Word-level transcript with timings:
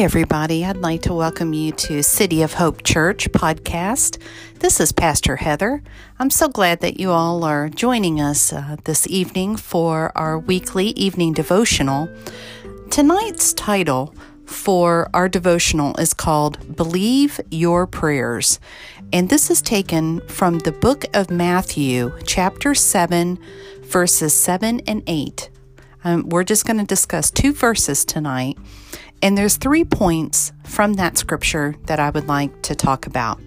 Everybody. 0.00 0.64
I'd 0.64 0.78
like 0.78 1.02
to 1.02 1.12
welcome 1.12 1.52
you 1.52 1.72
to 1.72 2.02
City 2.02 2.40
of 2.40 2.54
Hope 2.54 2.82
Church 2.84 3.30
podcast. 3.32 4.16
This 4.60 4.80
is 4.80 4.92
Pastor 4.92 5.36
Heather. 5.36 5.82
I'm 6.18 6.30
so 6.30 6.48
glad 6.48 6.80
that 6.80 6.98
you 6.98 7.10
all 7.10 7.44
are 7.44 7.68
joining 7.68 8.18
us 8.18 8.50
uh, 8.50 8.76
this 8.84 9.06
evening 9.08 9.56
for 9.56 10.10
our 10.16 10.38
weekly 10.38 10.86
evening 10.92 11.34
devotional. 11.34 12.08
Tonight's 12.88 13.52
title 13.52 14.14
for 14.46 15.10
our 15.12 15.28
devotional 15.28 15.94
is 15.98 16.14
called 16.14 16.74
Believe 16.74 17.38
Your 17.50 17.86
Prayers. 17.86 18.58
And 19.12 19.28
this 19.28 19.50
is 19.50 19.60
taken 19.60 20.26
from 20.28 20.60
the 20.60 20.72
book 20.72 21.04
of 21.12 21.30
Matthew, 21.30 22.16
chapter 22.24 22.74
7, 22.74 23.38
verses 23.82 24.32
7 24.32 24.80
and 24.86 25.02
8. 25.06 25.50
Um, 26.04 26.26
we're 26.30 26.44
just 26.44 26.64
going 26.64 26.78
to 26.78 26.86
discuss 26.86 27.30
two 27.30 27.52
verses 27.52 28.06
tonight. 28.06 28.56
And 29.22 29.36
there's 29.36 29.56
three 29.56 29.84
points 29.84 30.52
from 30.64 30.94
that 30.94 31.18
scripture 31.18 31.74
that 31.86 32.00
I 32.00 32.10
would 32.10 32.26
like 32.26 32.62
to 32.62 32.74
talk 32.74 33.06
about. 33.06 33.40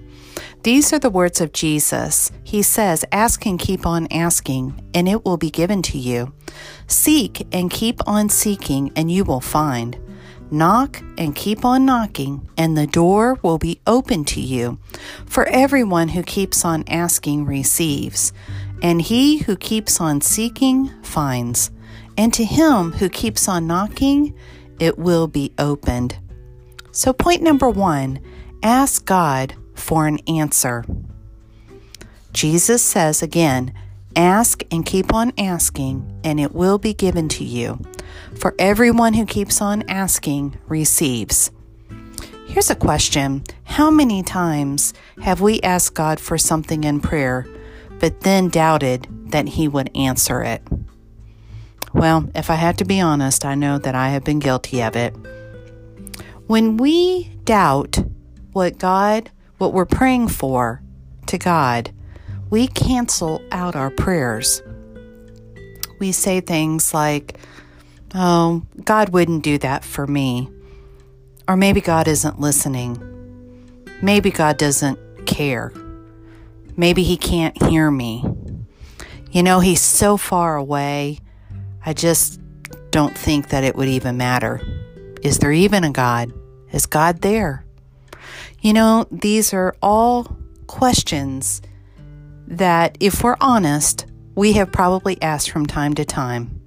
These 0.64 0.94
are 0.94 1.00
the 1.00 1.10
words 1.10 1.42
of 1.42 1.52
Jesus. 1.52 2.32
He 2.44 2.62
says, 2.62 3.04
Ask 3.12 3.46
and 3.46 3.60
keep 3.60 3.86
on 3.86 4.08
asking, 4.12 4.82
and 4.94 5.10
it 5.10 5.26
will 5.26 5.38
be 5.38 5.50
given 5.50 5.82
to 5.84 5.98
you. 5.98 6.34
Seek 6.88 7.48
and 7.52 7.70
keep 7.70 8.00
on 8.08 8.30
seeking, 8.30 8.92
and 8.96 9.12
you 9.12 9.24
will 9.24 9.42
find. 9.42 10.00
Knock 10.52 11.02
and 11.18 11.36
keep 11.36 11.66
on 11.66 11.86
knocking, 11.86 12.48
and 12.58 12.78
the 12.78 12.88
door 12.88 13.40
will 13.42 13.58
be 13.58 13.82
open 13.88 14.24
to 14.26 14.40
you. 14.40 14.80
For 15.26 15.48
everyone 15.48 16.10
who 16.10 16.24
keeps 16.24 16.64
on 16.64 16.84
asking 16.88 17.46
receives, 17.46 18.32
and 18.82 19.02
he 19.02 19.40
who 19.40 19.56
keeps 19.56 20.00
on 20.00 20.22
seeking 20.22 20.92
finds. 21.02 21.72
And 22.18 22.32
to 22.36 22.46
him 22.46 22.92
who 22.92 23.10
keeps 23.10 23.50
on 23.50 23.66
knocking, 23.66 24.36
it 24.80 24.98
will 24.98 25.28
be 25.28 25.54
opened. 25.58 26.18
So, 26.92 27.14
point 27.14 27.42
number 27.42 27.70
one 27.70 28.20
ask 28.62 29.06
God 29.06 29.56
for 29.76 30.08
an 30.08 30.20
answer. 30.28 30.86
Jesus 32.32 32.84
says 32.84 33.22
again, 33.22 33.74
Ask 34.16 34.62
and 34.72 34.86
keep 34.86 35.12
on 35.14 35.34
asking, 35.40 36.22
and 36.24 36.40
it 36.40 36.54
will 36.54 36.78
be 36.78 36.94
given 36.94 37.30
to 37.30 37.44
you. 37.44 37.80
For 38.36 38.54
everyone 38.60 39.14
who 39.16 39.26
keeps 39.26 39.60
on 39.60 39.84
asking 39.90 40.58
receives. 40.68 41.50
Here's 42.48 42.70
a 42.70 42.76
question 42.76 43.44
How 43.64 43.90
many 43.90 44.22
times 44.22 44.94
have 45.24 45.42
we 45.42 45.62
asked 45.62 45.96
God 45.96 46.20
for 46.20 46.38
something 46.38 46.84
in 46.84 47.00
prayer, 47.00 47.48
but 48.00 48.22
then 48.22 48.50
doubted 48.50 49.08
that 49.32 49.48
He 49.48 49.68
would 49.68 49.90
answer 49.96 50.44
it? 50.44 50.62
Well, 51.94 52.30
if 52.34 52.50
I 52.50 52.56
had 52.56 52.78
to 52.80 52.86
be 52.86 53.00
honest, 53.00 53.46
I 53.46 53.56
know 53.56 53.78
that 53.78 53.96
I 53.96 54.10
have 54.10 54.24
been 54.24 54.40
guilty 54.40 54.82
of 54.82 54.96
it. 54.96 55.16
When 56.48 56.78
we 56.78 57.30
doubt 57.46 58.04
what 58.52 58.78
God, 58.78 59.32
what 59.58 59.74
we're 59.74 59.86
praying 59.86 60.30
for 60.30 60.82
to 61.28 61.38
God, 61.38 61.92
we 62.50 62.68
cancel 62.68 63.42
out 63.52 63.76
our 63.76 63.90
prayers. 63.90 64.62
We 66.00 66.12
say 66.12 66.42
things 66.42 66.94
like, 66.94 67.38
Oh, 68.16 68.64
God 68.84 69.10
wouldn't 69.10 69.44
do 69.44 69.58
that 69.60 69.84
for 69.84 70.06
me. 70.06 70.50
Or 71.48 71.58
maybe 71.58 71.82
God 71.82 72.08
isn't 72.08 72.40
listening. 72.40 73.00
Maybe 74.02 74.30
God 74.30 74.58
doesn't 74.58 75.26
care. 75.26 75.74
Maybe 76.78 77.04
He 77.04 77.18
can't 77.18 77.60
hear 77.64 77.90
me. 77.90 78.24
You 79.32 79.42
know, 79.42 79.62
He's 79.62 79.82
so 79.82 80.18
far 80.18 80.56
away. 80.56 81.20
I 81.86 81.94
just 81.94 82.40
don't 82.92 83.18
think 83.18 83.50
that 83.50 83.64
it 83.64 83.76
would 83.76 83.88
even 83.88 84.18
matter. 84.18 84.62
Is 85.22 85.40
there 85.40 85.52
even 85.52 85.84
a 85.84 85.92
God? 85.92 86.32
Is 86.72 86.86
God 86.86 87.22
there? 87.22 87.66
You 88.62 88.74
know, 88.74 89.06
these 89.12 89.54
are 89.54 89.76
all 89.82 90.38
questions 90.68 91.62
that, 92.48 92.98
if 93.00 93.24
we're 93.24 93.38
honest, 93.42 94.06
we 94.36 94.54
have 94.54 94.72
probably 94.72 95.22
asked 95.22 95.52
from 95.52 95.66
time 95.66 95.94
to 95.96 96.06
time, 96.06 96.62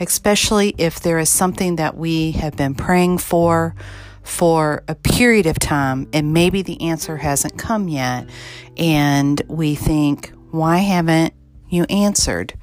especially 0.00 0.74
if 0.78 1.00
there 1.00 1.18
is 1.18 1.28
something 1.28 1.76
that 1.76 1.96
we 1.96 2.32
have 2.32 2.56
been 2.56 2.74
praying 2.74 3.18
for 3.18 3.74
for 4.22 4.82
a 4.88 4.94
period 4.94 5.46
of 5.46 5.58
time 5.58 6.08
and 6.12 6.32
maybe 6.32 6.62
the 6.62 6.80
answer 6.80 7.16
hasn't 7.16 7.56
come 7.56 7.88
yet, 7.88 8.28
and 8.76 9.40
we 9.46 9.74
think, 9.74 10.32
why 10.50 10.78
haven't 10.78 11.32
you 11.68 11.84
answered? 11.84 12.54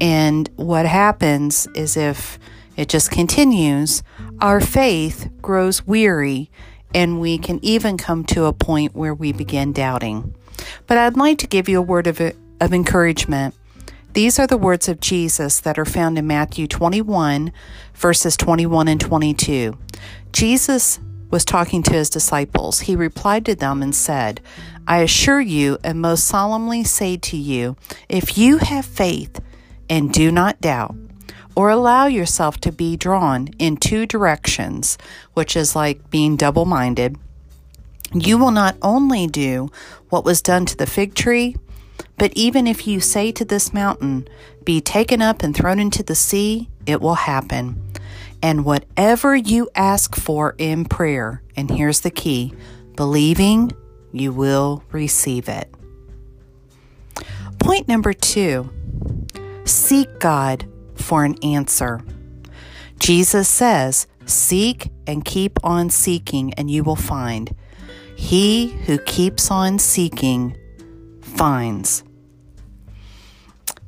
And 0.00 0.48
what 0.56 0.86
happens 0.86 1.66
is 1.74 1.96
if 1.96 2.38
it 2.76 2.88
just 2.88 3.10
continues, 3.10 4.02
our 4.40 4.60
faith 4.60 5.30
grows 5.40 5.86
weary 5.86 6.50
and 6.94 7.20
we 7.20 7.38
can 7.38 7.58
even 7.64 7.96
come 7.96 8.24
to 8.24 8.44
a 8.44 8.52
point 8.52 8.94
where 8.94 9.14
we 9.14 9.32
begin 9.32 9.72
doubting. 9.72 10.34
But 10.86 10.98
I'd 10.98 11.16
like 11.16 11.38
to 11.38 11.46
give 11.46 11.68
you 11.68 11.78
a 11.78 11.82
word 11.82 12.06
of, 12.06 12.20
of 12.20 12.72
encouragement. 12.72 13.54
These 14.12 14.38
are 14.38 14.46
the 14.46 14.56
words 14.56 14.88
of 14.88 15.00
Jesus 15.00 15.60
that 15.60 15.78
are 15.78 15.84
found 15.84 16.18
in 16.18 16.26
Matthew 16.26 16.68
21, 16.68 17.52
verses 17.94 18.36
21 18.36 18.86
and 18.86 19.00
22. 19.00 19.76
Jesus 20.32 21.00
was 21.30 21.44
talking 21.44 21.82
to 21.82 21.92
his 21.92 22.10
disciples. 22.10 22.80
He 22.80 22.94
replied 22.94 23.44
to 23.46 23.56
them 23.56 23.82
and 23.82 23.92
said, 23.92 24.40
I 24.86 24.98
assure 24.98 25.40
you 25.40 25.78
and 25.82 26.00
most 26.00 26.28
solemnly 26.28 26.84
say 26.84 27.16
to 27.16 27.36
you, 27.36 27.76
if 28.08 28.38
you 28.38 28.58
have 28.58 28.84
faith 28.84 29.40
and 29.94 30.12
do 30.12 30.32
not 30.32 30.60
doubt 30.60 30.96
or 31.54 31.70
allow 31.70 32.06
yourself 32.06 32.58
to 32.58 32.72
be 32.72 32.96
drawn 32.96 33.46
in 33.60 33.76
two 33.76 34.06
directions, 34.06 34.98
which 35.34 35.54
is 35.56 35.76
like 35.76 36.10
being 36.10 36.36
double 36.36 36.64
minded, 36.64 37.16
you 38.12 38.36
will 38.36 38.50
not 38.50 38.76
only 38.82 39.28
do 39.28 39.70
what 40.08 40.24
was 40.24 40.42
done 40.42 40.66
to 40.66 40.76
the 40.76 40.86
fig 40.86 41.14
tree, 41.14 41.54
but 42.18 42.32
even 42.34 42.66
if 42.66 42.88
you 42.88 42.98
say 42.98 43.30
to 43.30 43.44
this 43.44 43.72
mountain, 43.72 44.26
Be 44.64 44.80
taken 44.80 45.22
up 45.22 45.44
and 45.44 45.54
thrown 45.54 45.78
into 45.78 46.02
the 46.02 46.16
sea, 46.16 46.68
it 46.86 47.00
will 47.00 47.14
happen. 47.14 47.80
And 48.42 48.64
whatever 48.64 49.36
you 49.36 49.70
ask 49.76 50.16
for 50.16 50.56
in 50.58 50.86
prayer, 50.86 51.40
and 51.54 51.70
here's 51.70 52.00
the 52.00 52.10
key 52.10 52.52
believing, 52.96 53.70
you 54.12 54.32
will 54.32 54.82
receive 54.90 55.48
it. 55.48 55.72
Point 57.60 57.86
number 57.86 58.12
two 58.12 58.70
Seek 59.64 60.18
God 60.20 60.68
for 60.94 61.24
an 61.24 61.36
answer. 61.42 62.00
Jesus 62.98 63.48
says, 63.48 64.06
Seek 64.26 64.90
and 65.06 65.24
keep 65.24 65.58
on 65.62 65.90
seeking, 65.90 66.54
and 66.54 66.70
you 66.70 66.82
will 66.82 66.96
find. 66.96 67.54
He 68.16 68.68
who 68.86 68.98
keeps 68.98 69.50
on 69.50 69.78
seeking 69.78 70.56
finds. 71.20 72.04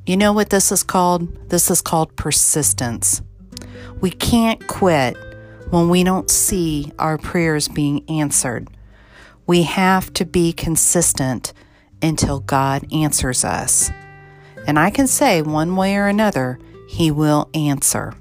You 0.05 0.17
know 0.17 0.33
what 0.33 0.49
this 0.49 0.71
is 0.71 0.83
called? 0.83 1.49
This 1.49 1.71
is 1.71 1.81
called 1.81 2.15
persistence. 2.15 3.21
We 3.99 4.11
can't 4.11 4.67
quit 4.67 5.17
when 5.69 5.89
we 5.89 6.03
don't 6.03 6.29
see 6.29 6.91
our 6.99 7.17
prayers 7.17 7.67
being 7.67 8.07
answered. 8.09 8.69
We 9.47 9.63
have 9.63 10.13
to 10.13 10.25
be 10.25 10.53
consistent 10.53 11.53
until 12.01 12.41
God 12.41 12.87
answers 12.93 13.43
us. 13.43 13.89
And 14.67 14.77
I 14.77 14.89
can 14.89 15.07
say 15.07 15.41
one 15.41 15.75
way 15.75 15.95
or 15.95 16.07
another, 16.07 16.59
He 16.87 17.09
will 17.09 17.49
answer. 17.53 18.13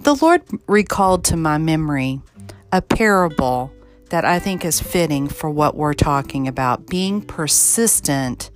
The 0.00 0.14
Lord 0.16 0.42
recalled 0.66 1.24
to 1.26 1.36
my 1.36 1.58
memory 1.58 2.20
a 2.72 2.82
parable 2.82 3.70
that 4.08 4.24
I 4.24 4.38
think 4.38 4.64
is 4.64 4.80
fitting 4.80 5.28
for 5.28 5.48
what 5.48 5.76
we're 5.76 5.94
talking 5.94 6.48
about 6.48 6.86
being 6.86 7.22
persistent 7.22 8.50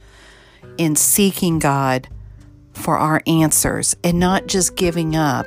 in 0.76 0.96
seeking 0.96 1.58
God 1.58 2.08
for 2.72 2.98
our 2.98 3.22
answers 3.26 3.96
and 4.02 4.18
not 4.18 4.46
just 4.46 4.76
giving 4.76 5.14
up 5.14 5.46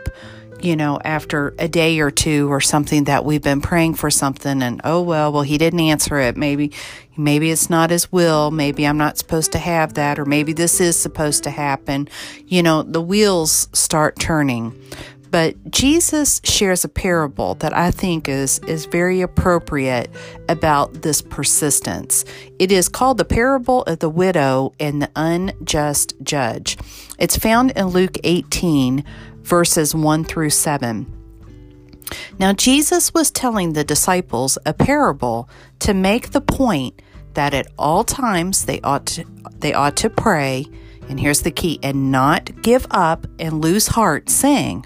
you 0.63 0.75
know, 0.75 0.99
after 1.03 1.53
a 1.59 1.67
day 1.67 1.99
or 1.99 2.11
two 2.11 2.51
or 2.51 2.61
something 2.61 3.05
that 3.05 3.25
we've 3.25 3.41
been 3.41 3.61
praying 3.61 3.95
for 3.95 4.09
something 4.09 4.61
and 4.61 4.81
oh 4.83 5.01
well, 5.01 5.31
well 5.31 5.41
he 5.41 5.57
didn't 5.57 5.79
answer 5.79 6.19
it. 6.19 6.37
Maybe 6.37 6.71
maybe 7.17 7.51
it's 7.51 7.69
not 7.69 7.89
his 7.89 8.11
will, 8.11 8.51
maybe 8.51 8.85
I'm 8.85 8.97
not 8.97 9.17
supposed 9.17 9.51
to 9.53 9.59
have 9.59 9.95
that 9.95 10.19
or 10.19 10.25
maybe 10.25 10.53
this 10.53 10.79
is 10.79 10.97
supposed 10.97 11.43
to 11.43 11.49
happen. 11.49 12.07
You 12.45 12.63
know, 12.63 12.83
the 12.83 13.01
wheels 13.01 13.69
start 13.73 14.19
turning. 14.19 14.75
But 15.31 15.69
Jesus 15.69 16.41
shares 16.43 16.83
a 16.83 16.89
parable 16.89 17.55
that 17.55 17.75
I 17.75 17.91
think 17.91 18.27
is, 18.27 18.59
is 18.59 18.85
very 18.85 19.21
appropriate 19.21 20.09
about 20.47 21.01
this 21.01 21.21
persistence. 21.21 22.25
It 22.57 22.71
is 22.71 22.89
called 22.89 23.19
the 23.19 23.25
parable 23.25 23.83
of 23.83 23.99
the 23.99 24.09
widow 24.09 24.73
and 24.79 25.01
the 25.01 25.11
unjust 25.15 26.15
judge. 26.23 26.77
It's 27.19 27.37
found 27.37 27.71
in 27.71 27.87
Luke 27.87 28.17
18, 28.23 29.03
verses 29.49 29.95
1 29.95 30.23
through 30.25 30.51
7. 30.51 31.11
Now, 32.37 32.53
Jesus 32.53 33.13
was 33.13 33.31
telling 33.31 33.73
the 33.73 33.83
disciples 33.83 34.57
a 34.65 34.73
parable 34.73 35.49
to 35.79 35.93
make 35.93 36.31
the 36.31 36.41
point 36.41 37.01
that 37.33 37.53
at 37.53 37.67
all 37.77 38.03
times 38.03 38.65
they 38.65 38.79
ought 38.81 39.07
to, 39.07 39.25
they 39.57 39.73
ought 39.73 39.97
to 39.97 40.09
pray, 40.09 40.65
and 41.07 41.19
here's 41.19 41.41
the 41.41 41.51
key, 41.51 41.79
and 41.83 42.11
not 42.11 42.61
give 42.61 42.85
up 42.91 43.25
and 43.39 43.61
lose 43.61 43.87
heart, 43.87 44.29
saying, 44.29 44.85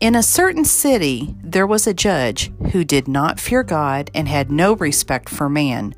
In 0.00 0.14
a 0.14 0.22
certain 0.22 0.64
city, 0.64 1.34
there 1.42 1.66
was 1.66 1.86
a 1.86 1.94
judge 1.94 2.52
who 2.72 2.84
did 2.84 3.08
not 3.08 3.40
fear 3.40 3.62
God 3.62 4.10
and 4.14 4.28
had 4.28 4.50
no 4.50 4.74
respect 4.74 5.28
for 5.28 5.48
man. 5.48 5.94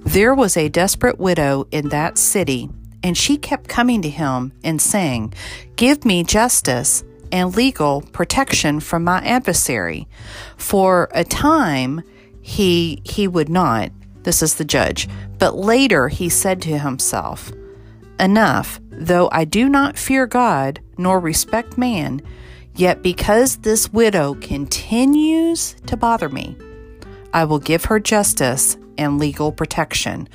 There 0.00 0.34
was 0.34 0.56
a 0.56 0.68
desperate 0.68 1.18
widow 1.18 1.66
in 1.70 1.88
that 1.88 2.18
city, 2.18 2.70
and 3.02 3.16
she 3.16 3.36
kept 3.36 3.68
coming 3.68 4.02
to 4.02 4.10
him 4.10 4.52
and 4.64 4.80
saying, 4.80 5.34
Give 5.76 6.04
me 6.04 6.24
justice 6.24 7.04
and 7.30 7.54
legal 7.56 8.02
protection 8.02 8.80
from 8.80 9.04
my 9.04 9.18
adversary. 9.18 10.08
For 10.56 11.08
a 11.12 11.24
time, 11.24 12.02
he, 12.40 13.02
he 13.04 13.28
would 13.28 13.48
not. 13.48 13.90
This 14.22 14.42
is 14.42 14.54
the 14.54 14.64
judge. 14.64 15.08
But 15.38 15.56
later 15.56 16.08
he 16.08 16.28
said 16.28 16.60
to 16.62 16.78
himself, 16.78 17.52
Enough, 18.18 18.80
though 18.90 19.28
I 19.30 19.44
do 19.44 19.68
not 19.68 19.98
fear 19.98 20.26
God 20.26 20.80
nor 20.96 21.20
respect 21.20 21.78
man, 21.78 22.20
yet 22.74 23.02
because 23.02 23.58
this 23.58 23.92
widow 23.92 24.34
continues 24.34 25.74
to 25.86 25.96
bother 25.96 26.28
me, 26.28 26.56
I 27.32 27.44
will 27.44 27.60
give 27.60 27.84
her 27.84 28.00
justice 28.00 28.76
and 28.96 29.18
legal 29.18 29.52
protection. 29.52 30.28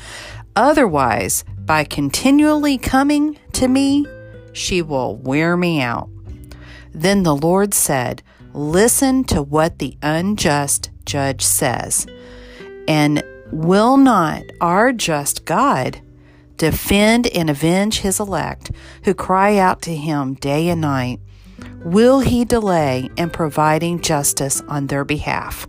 Otherwise, 0.55 1.43
by 1.65 1.83
continually 1.83 2.77
coming 2.77 3.37
to 3.53 3.67
me, 3.67 4.05
she 4.53 4.81
will 4.81 5.15
wear 5.17 5.55
me 5.57 5.81
out. 5.81 6.09
Then 6.93 7.23
the 7.23 7.35
Lord 7.35 7.73
said, 7.73 8.21
Listen 8.53 9.23
to 9.25 9.41
what 9.41 9.79
the 9.79 9.97
unjust 10.03 10.91
judge 11.05 11.41
says. 11.41 12.05
And 12.87 13.23
will 13.51 13.97
not 13.97 14.43
our 14.61 14.93
just 14.93 15.45
God 15.45 16.01
defend 16.57 17.27
and 17.27 17.49
avenge 17.49 17.99
his 17.99 18.19
elect 18.19 18.71
who 19.05 19.13
cry 19.13 19.57
out 19.57 19.81
to 19.83 19.95
him 19.95 20.35
day 20.35 20.69
and 20.69 20.81
night? 20.81 21.19
Will 21.83 22.19
he 22.19 22.45
delay 22.45 23.09
in 23.17 23.29
providing 23.29 24.01
justice 24.01 24.61
on 24.67 24.87
their 24.87 25.03
behalf? 25.03 25.67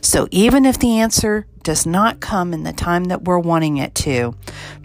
So, 0.00 0.28
even 0.30 0.64
if 0.64 0.78
the 0.78 0.98
answer 0.98 1.46
does 1.62 1.84
not 1.84 2.20
come 2.20 2.54
in 2.54 2.62
the 2.62 2.72
time 2.72 3.04
that 3.04 3.24
we're 3.24 3.38
wanting 3.38 3.78
it 3.78 3.94
to, 3.96 4.34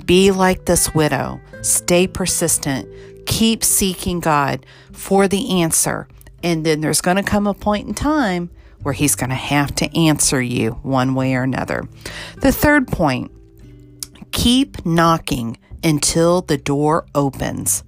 be 0.05 0.31
like 0.31 0.65
this 0.65 0.93
widow. 0.93 1.39
Stay 1.61 2.07
persistent. 2.07 2.89
Keep 3.25 3.63
seeking 3.63 4.19
God 4.19 4.65
for 4.91 5.27
the 5.27 5.61
answer. 5.61 6.07
And 6.43 6.65
then 6.65 6.81
there's 6.81 7.01
going 7.01 7.17
to 7.17 7.23
come 7.23 7.47
a 7.47 7.53
point 7.53 7.87
in 7.87 7.93
time 7.93 8.49
where 8.81 8.93
He's 8.93 9.15
going 9.15 9.29
to 9.29 9.35
have 9.35 9.73
to 9.75 9.97
answer 9.97 10.41
you 10.41 10.71
one 10.83 11.15
way 11.15 11.35
or 11.35 11.43
another. 11.43 11.87
The 12.41 12.51
third 12.51 12.87
point 12.87 13.31
keep 14.31 14.85
knocking 14.85 15.57
until 15.83 16.41
the 16.41 16.57
door 16.57 17.05
opens. 17.15 17.83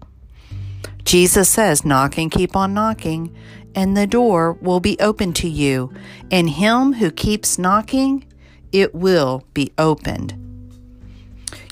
Jesus 1.04 1.50
says, 1.50 1.86
Knock 1.86 2.18
and 2.18 2.32
keep 2.32 2.56
on 2.56 2.74
knocking, 2.74 3.36
and 3.76 3.96
the 3.96 4.08
door 4.08 4.54
will 4.54 4.80
be 4.80 4.98
open 5.00 5.34
to 5.34 5.50
you. 5.50 5.94
And 6.32 6.50
him 6.50 6.94
who 6.94 7.12
keeps 7.12 7.60
knocking, 7.60 8.26
it 8.72 8.96
will 8.96 9.44
be 9.54 9.72
opened. 9.78 10.45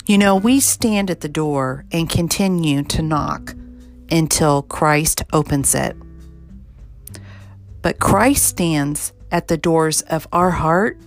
You 0.06 0.18
know, 0.18 0.36
we 0.36 0.60
stand 0.60 1.10
at 1.10 1.22
the 1.22 1.30
door 1.30 1.86
and 1.90 2.10
continue 2.10 2.82
to 2.84 3.00
knock 3.00 3.54
until 4.10 4.60
Christ 4.60 5.22
opens 5.32 5.74
it. 5.74 5.96
But 7.80 8.00
Christ 8.00 8.44
stands 8.44 9.14
at 9.30 9.48
the 9.48 9.56
doors 9.56 10.02
of 10.02 10.28
our 10.30 10.50
heart 10.50 10.98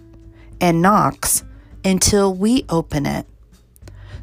and 0.60 0.82
knocks 0.82 1.44
until 1.86 2.34
we 2.34 2.66
open 2.70 3.06
it. 3.06 3.28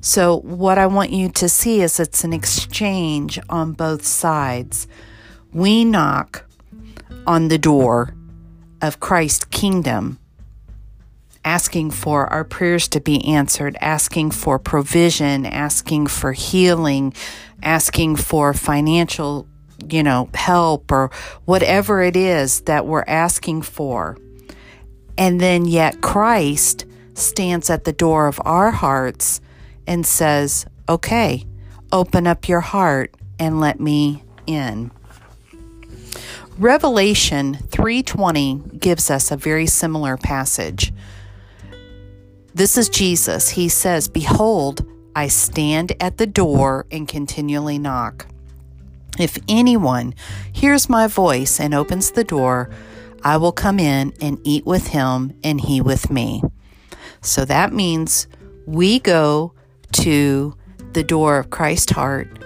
So, 0.01 0.41
what 0.41 0.77
I 0.77 0.87
want 0.87 1.11
you 1.11 1.29
to 1.31 1.49
see 1.49 1.81
is 1.81 2.01
it's 2.01 2.25
an 2.25 2.33
exchange 2.33 3.39
on 3.49 3.73
both 3.73 4.05
sides. 4.05 4.89
We 5.53 5.85
knock 5.85 6.45
on 7.29 7.47
the 7.47 7.59
door 7.59 8.15
of 8.83 8.99
Christ's 8.99 9.45
kingdom 9.47 10.19
asking 11.45 11.91
for 11.91 12.27
our 12.33 12.45
prayers 12.45 12.89
to 12.89 13.01
be 13.01 13.25
answered, 13.27 13.77
asking 13.81 14.31
for 14.31 14.59
provision, 14.59 15.47
asking 15.47 16.07
for 16.07 16.33
healing, 16.33 17.13
asking 17.63 18.17
for 18.17 18.55
financial, 18.55 19.47
you 19.89 20.03
know, 20.03 20.29
help 20.35 20.91
or 20.91 21.11
whatever 21.45 22.03
it 22.03 22.17
is 22.17 22.63
that 22.63 22.87
we're 22.87 23.05
asking 23.07 23.63
for. 23.63 24.17
And 25.17 25.41
then 25.41 25.65
yet 25.65 26.01
Christ 26.01 26.87
stands 27.15 27.71
at 27.71 27.85
the 27.85 27.93
door 27.93 28.27
of 28.27 28.41
our 28.45 28.71
hearts 28.71 29.41
and 29.87 30.05
says, 30.07 30.67
okay, 30.89 31.45
open 31.93 32.27
up 32.27 32.49
your 32.49 32.61
heart 32.61 33.15
and 33.39 33.61
let 33.61 33.79
me 33.79 34.23
in. 34.47 34.91
Revelation 36.59 37.57
3:20 37.71 38.79
gives 38.79 39.11
us 39.11 39.31
a 39.31 39.37
very 39.37 39.67
similar 39.67 40.17
passage. 40.17 40.93
This 42.55 42.79
is 42.79 42.89
Jesus. 42.89 43.49
He 43.49 43.69
says, 43.69 44.07
Behold, 44.07 44.87
I 45.17 45.27
stand 45.27 45.93
at 46.01 46.19
the 46.19 46.27
door 46.27 46.87
and 46.93 47.09
continually 47.09 47.81
knock. 47.81 48.27
If 49.19 49.39
anyone 49.49 50.15
hears 50.53 50.89
my 50.89 51.09
voice 51.09 51.59
and 51.59 51.75
opens 51.75 52.13
the 52.13 52.23
door, 52.23 52.71
I 53.25 53.39
will 53.39 53.51
come 53.51 53.81
in 53.81 54.13
and 54.21 54.39
eat 54.45 54.65
with 54.67 54.89
him 54.89 55.37
and 55.43 55.61
he 55.61 55.81
with 55.81 56.11
me. 56.11 56.43
So 57.23 57.45
that 57.45 57.73
means 57.73 58.29
we 58.67 59.01
go 59.01 59.53
to 59.93 60.55
the 60.93 61.03
door 61.03 61.39
of 61.39 61.51
Christ's 61.51 61.91
heart 61.91 62.39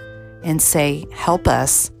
and 0.43 0.59
say, 0.59 1.05
Help 1.11 1.47
us. 1.47 1.91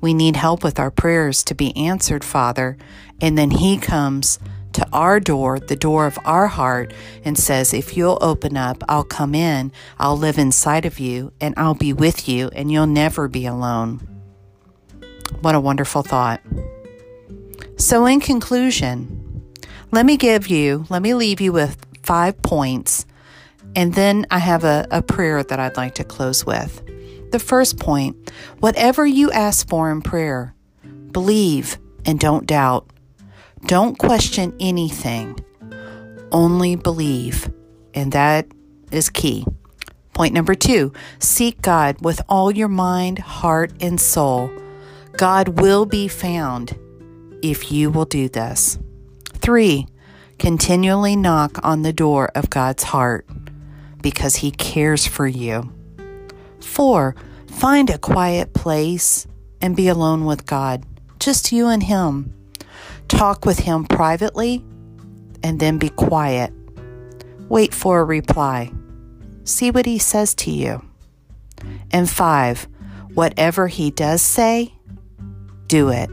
We 0.00 0.14
need 0.14 0.36
help 0.36 0.64
with 0.64 0.78
our 0.78 0.90
prayers 0.90 1.44
to 1.44 1.54
be 1.54 1.76
answered, 1.76 2.24
Father. 2.24 2.78
And 3.20 3.36
then 3.36 3.50
he 3.50 3.76
comes 3.76 4.38
to 4.74 4.86
our 4.92 5.20
door, 5.20 5.58
the 5.58 5.76
door 5.76 6.06
of 6.06 6.18
our 6.24 6.46
heart, 6.46 6.92
and 7.24 7.38
says, 7.38 7.72
If 7.72 7.96
you'll 7.96 8.18
open 8.20 8.56
up, 8.56 8.82
I'll 8.88 9.04
come 9.04 9.34
in, 9.34 9.72
I'll 9.98 10.16
live 10.16 10.38
inside 10.38 10.84
of 10.84 10.98
you, 10.98 11.32
and 11.40 11.54
I'll 11.56 11.74
be 11.74 11.92
with 11.92 12.28
you, 12.28 12.50
and 12.54 12.70
you'll 12.70 12.86
never 12.86 13.28
be 13.28 13.46
alone. 13.46 14.06
What 15.40 15.54
a 15.54 15.60
wonderful 15.60 16.02
thought. 16.02 16.40
So, 17.76 18.06
in 18.06 18.20
conclusion, 18.20 19.42
let 19.90 20.06
me 20.06 20.16
give 20.16 20.48
you, 20.48 20.86
let 20.90 21.02
me 21.02 21.14
leave 21.14 21.40
you 21.40 21.52
with 21.52 21.76
five 22.02 22.40
points, 22.42 23.06
and 23.76 23.94
then 23.94 24.26
I 24.30 24.38
have 24.38 24.64
a, 24.64 24.86
a 24.90 25.02
prayer 25.02 25.42
that 25.42 25.58
I'd 25.58 25.76
like 25.76 25.94
to 25.96 26.04
close 26.04 26.44
with. 26.44 26.82
The 27.32 27.38
first 27.38 27.80
point 27.80 28.30
whatever 28.60 29.04
you 29.04 29.30
ask 29.32 29.68
for 29.68 29.90
in 29.90 30.02
prayer, 30.02 30.54
believe 31.10 31.78
and 32.04 32.20
don't 32.20 32.46
doubt. 32.46 32.88
Don't 33.66 33.98
question 33.98 34.54
anything, 34.60 35.38
only 36.30 36.76
believe. 36.76 37.50
And 37.94 38.12
that 38.12 38.46
is 38.90 39.08
key. 39.08 39.46
Point 40.12 40.34
number 40.34 40.54
two 40.54 40.92
seek 41.18 41.62
God 41.62 41.96
with 42.02 42.20
all 42.28 42.50
your 42.50 42.68
mind, 42.68 43.18
heart, 43.18 43.72
and 43.80 43.98
soul. 43.98 44.50
God 45.16 45.60
will 45.60 45.86
be 45.86 46.08
found 46.08 46.78
if 47.42 47.72
you 47.72 47.90
will 47.90 48.04
do 48.04 48.28
this. 48.28 48.78
Three, 49.32 49.86
continually 50.38 51.16
knock 51.16 51.58
on 51.64 51.82
the 51.82 51.92
door 51.92 52.30
of 52.34 52.50
God's 52.50 52.82
heart 52.82 53.26
because 54.02 54.36
He 54.36 54.50
cares 54.50 55.06
for 55.06 55.26
you. 55.26 55.72
Four, 56.60 57.16
find 57.48 57.88
a 57.88 57.98
quiet 57.98 58.52
place 58.52 59.26
and 59.62 59.74
be 59.74 59.88
alone 59.88 60.26
with 60.26 60.44
God, 60.44 60.84
just 61.18 61.50
you 61.50 61.68
and 61.68 61.82
Him. 61.82 62.34
Talk 63.14 63.46
with 63.46 63.60
him 63.60 63.84
privately 63.84 64.64
and 65.42 65.60
then 65.60 65.78
be 65.78 65.88
quiet. 65.88 66.52
Wait 67.48 67.72
for 67.72 68.00
a 68.00 68.04
reply. 68.04 68.72
See 69.44 69.70
what 69.70 69.86
he 69.86 69.98
says 69.98 70.34
to 70.34 70.50
you. 70.50 70.84
And 71.92 72.10
five, 72.10 72.66
whatever 73.14 73.68
he 73.68 73.90
does 73.90 74.20
say, 74.20 74.74
do 75.68 75.90
it. 75.90 76.10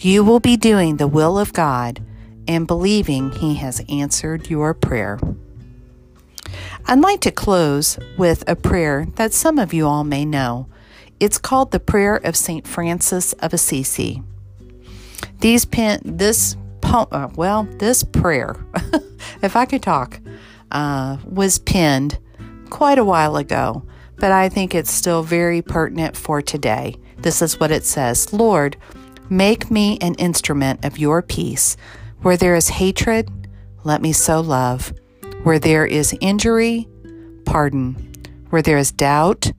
You 0.00 0.24
will 0.24 0.40
be 0.40 0.56
doing 0.56 0.96
the 0.96 1.06
will 1.06 1.38
of 1.38 1.52
God 1.52 2.02
and 2.48 2.66
believing 2.66 3.30
he 3.30 3.56
has 3.56 3.84
answered 3.88 4.48
your 4.48 4.74
prayer. 4.74 5.20
I'd 6.86 6.98
like 6.98 7.20
to 7.20 7.30
close 7.30 7.98
with 8.16 8.42
a 8.48 8.56
prayer 8.56 9.06
that 9.16 9.32
some 9.32 9.58
of 9.58 9.72
you 9.72 9.86
all 9.86 10.02
may 10.02 10.24
know. 10.24 10.66
It's 11.20 11.38
called 11.38 11.70
the 11.70 11.78
Prayer 11.78 12.16
of 12.16 12.34
St. 12.34 12.66
Francis 12.66 13.32
of 13.34 13.52
Assisi. 13.52 14.22
These 15.42 15.64
pen, 15.64 16.00
this 16.04 16.56
uh, 16.84 17.28
well, 17.34 17.64
this 17.78 18.04
prayer, 18.04 18.54
if 19.42 19.56
I 19.56 19.66
could 19.66 19.82
talk, 19.82 20.20
uh, 20.70 21.16
was 21.24 21.58
penned 21.58 22.16
quite 22.70 22.96
a 22.96 23.04
while 23.04 23.34
ago, 23.34 23.84
but 24.18 24.30
I 24.30 24.48
think 24.48 24.72
it's 24.72 24.92
still 24.92 25.24
very 25.24 25.60
pertinent 25.60 26.16
for 26.16 26.42
today. 26.42 26.94
This 27.18 27.42
is 27.42 27.58
what 27.58 27.72
it 27.72 27.84
says 27.84 28.32
Lord, 28.32 28.76
make 29.30 29.68
me 29.68 29.98
an 30.00 30.14
instrument 30.14 30.84
of 30.84 30.96
your 30.96 31.22
peace. 31.22 31.76
Where 32.20 32.36
there 32.36 32.54
is 32.54 32.68
hatred, 32.68 33.28
let 33.82 34.00
me 34.00 34.12
sow 34.12 34.40
love. 34.40 34.92
Where 35.42 35.58
there 35.58 35.84
is 35.84 36.16
injury, 36.20 36.88
pardon. 37.46 38.12
Where 38.50 38.62
there 38.62 38.78
is 38.78 38.92
doubt, 38.92 39.50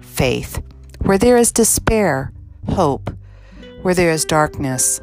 faith. 0.00 0.62
Where 1.02 1.18
there 1.18 1.36
is 1.36 1.52
despair, 1.52 2.32
hope 2.70 3.14
Where 3.82 3.94
there 3.94 4.10
is 4.10 4.24
darkness, 4.24 5.02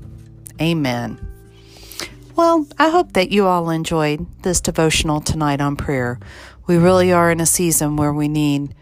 Amen. 0.61 1.19
Well, 2.35 2.67
I 2.77 2.89
hope 2.89 3.13
that 3.13 3.31
you 3.31 3.47
all 3.47 3.71
enjoyed 3.71 4.27
this 4.43 4.61
devotional 4.61 5.19
tonight 5.19 5.59
on 5.59 5.75
prayer. 5.75 6.19
We 6.67 6.77
really 6.77 7.11
are 7.11 7.31
in 7.31 7.39
a 7.41 7.47
season 7.47 7.95
where 7.95 8.13
we 8.13 8.27
need 8.27 8.75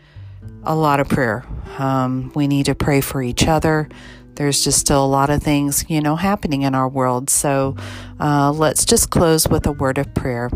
a 0.63 0.75
lot 0.75 0.99
of 0.99 1.07
prayer. 1.07 1.45
Um, 1.77 2.33
we 2.35 2.47
need 2.47 2.65
to 2.65 2.75
pray 2.75 2.99
for 2.99 3.21
each 3.21 3.47
other. 3.47 3.87
There's 4.35 4.63
just 4.63 4.79
still 4.79 5.03
a 5.03 5.07
lot 5.07 5.29
of 5.29 5.41
things, 5.41 5.85
you 5.89 6.01
know, 6.01 6.17
happening 6.17 6.63
in 6.63 6.75
our 6.75 6.87
world. 6.87 7.29
So 7.29 7.77
uh, 8.19 8.51
let's 8.51 8.83
just 8.83 9.09
close 9.09 9.47
with 9.47 9.65
a 9.65 9.71
word 9.71 9.97
of 9.97 10.13
prayer. 10.13 10.51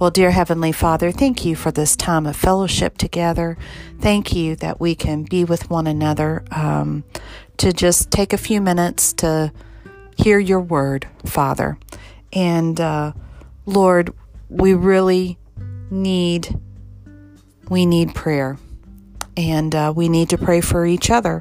Well, 0.00 0.10
dear 0.10 0.32
Heavenly 0.32 0.72
Father, 0.72 1.12
thank 1.12 1.44
you 1.44 1.54
for 1.54 1.70
this 1.70 1.94
time 1.94 2.26
of 2.26 2.34
fellowship 2.34 2.98
together. 2.98 3.56
Thank 4.00 4.32
you 4.34 4.56
that 4.56 4.80
we 4.80 4.94
can 4.94 5.22
be 5.22 5.44
with 5.44 5.70
one 5.70 5.86
another 5.86 6.42
um, 6.50 7.04
to 7.58 7.72
just 7.72 8.10
take 8.10 8.32
a 8.32 8.38
few 8.38 8.60
minutes 8.60 9.12
to 9.14 9.52
hear 10.22 10.38
your 10.38 10.60
word, 10.60 11.06
Father. 11.24 11.78
And 12.32 12.80
uh, 12.80 13.12
Lord, 13.66 14.12
we 14.48 14.74
really 14.74 15.38
need 15.90 16.58
we 17.68 17.86
need 17.86 18.14
prayer, 18.16 18.58
and 19.36 19.74
uh, 19.74 19.92
we 19.94 20.08
need 20.08 20.28
to 20.30 20.38
pray 20.38 20.60
for 20.60 20.84
each 20.84 21.08
other, 21.08 21.40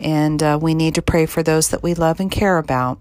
and 0.00 0.42
uh, 0.42 0.58
we 0.60 0.74
need 0.74 0.96
to 0.96 1.02
pray 1.02 1.26
for 1.26 1.44
those 1.44 1.70
that 1.70 1.82
we 1.82 1.94
love 1.94 2.18
and 2.18 2.30
care 2.30 2.58
about. 2.58 3.00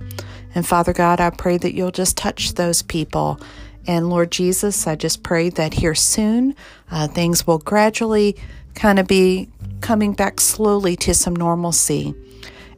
And 0.53 0.65
Father 0.65 0.93
God, 0.93 1.19
I 1.19 1.31
pray 1.31 1.57
that 1.57 1.74
you'll 1.74 1.91
just 1.91 2.15
touch 2.15 2.53
those 2.53 2.83
people. 2.83 3.39
And 3.88 4.10
Lord 4.10 4.31
Jesus, 4.31 4.86
I 4.86 4.95
just 4.95 5.24
pray 5.24 5.50
that 5.50 5.74
here 5.74 5.95
soon 5.95 6.55
uh, 6.91 7.07
things 7.07 7.48
will 7.48 7.57
gradually 7.57 8.38
kind 8.75 9.00
of 9.00 9.07
be 9.07 9.50
coming 9.81 10.13
back 10.13 10.39
slowly 10.39 10.95
to 10.98 11.13
some 11.13 11.36
normalcy. 11.36 12.13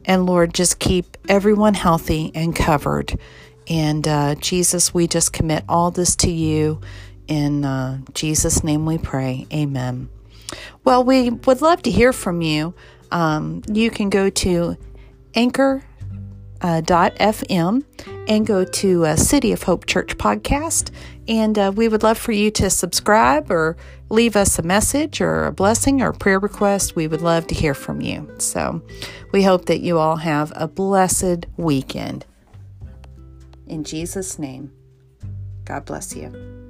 And 0.06 0.24
Lord, 0.24 0.54
just 0.54 0.78
keep 0.78 1.16
everyone 1.28 1.74
healthy 1.74 2.30
and 2.34 2.54
covered. 2.54 3.18
And 3.68 4.06
uh, 4.06 4.36
Jesus, 4.36 4.94
we 4.94 5.08
just 5.08 5.32
commit 5.32 5.64
all 5.68 5.90
this 5.90 6.14
to 6.16 6.30
you. 6.30 6.80
In 7.26 7.64
uh, 7.64 7.98
Jesus' 8.14 8.62
name 8.62 8.86
we 8.86 8.98
pray. 8.98 9.46
Amen. 9.52 10.08
Well, 10.84 11.02
we 11.02 11.30
would 11.30 11.60
love 11.60 11.82
to 11.82 11.90
hear 11.90 12.12
from 12.12 12.40
you. 12.40 12.72
Um, 13.10 13.62
you 13.68 13.90
can 13.90 14.10
go 14.10 14.30
to 14.30 14.76
anchor.fm 15.34 15.82
uh, 17.82 18.24
and 18.28 18.46
go 18.46 18.64
to 18.64 19.06
uh, 19.06 19.16
City 19.16 19.52
of 19.52 19.64
Hope 19.64 19.86
Church 19.86 20.16
podcast. 20.16 20.90
And 21.28 21.58
uh, 21.58 21.72
we 21.74 21.88
would 21.88 22.02
love 22.02 22.18
for 22.18 22.32
you 22.32 22.50
to 22.52 22.70
subscribe 22.70 23.50
or 23.50 23.76
leave 24.10 24.36
us 24.36 24.58
a 24.58 24.62
message 24.62 25.20
or 25.20 25.44
a 25.44 25.52
blessing 25.52 26.02
or 26.02 26.10
a 26.10 26.14
prayer 26.14 26.38
request. 26.38 26.94
We 26.94 27.08
would 27.08 27.22
love 27.22 27.46
to 27.48 27.54
hear 27.54 27.74
from 27.74 28.00
you. 28.00 28.32
So 28.38 28.82
we 29.32 29.42
hope 29.42 29.66
that 29.66 29.80
you 29.80 29.98
all 29.98 30.16
have 30.16 30.52
a 30.54 30.68
blessed 30.68 31.46
weekend. 31.56 32.24
In 33.66 33.82
Jesus' 33.82 34.38
name, 34.38 34.72
God 35.64 35.84
bless 35.84 36.14
you. 36.14 36.65